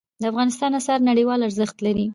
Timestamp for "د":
0.21-0.23